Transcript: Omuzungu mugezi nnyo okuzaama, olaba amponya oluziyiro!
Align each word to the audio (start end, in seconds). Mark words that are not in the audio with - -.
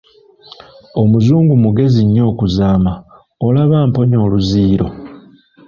Omuzungu 1.01 1.53
mugezi 1.63 2.01
nnyo 2.03 2.23
okuzaama, 2.31 2.93
olaba 3.47 3.75
amponya 3.83 4.17
oluziyiro! 4.25 4.87